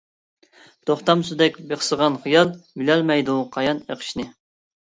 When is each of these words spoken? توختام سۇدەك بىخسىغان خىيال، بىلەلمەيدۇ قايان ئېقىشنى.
توختام 0.89 1.21
سۇدەك 1.27 1.59
بىخسىغان 1.73 2.17
خىيال، 2.25 2.57
بىلەلمەيدۇ 2.83 3.37
قايان 3.59 3.83
ئېقىشنى. 3.87 4.27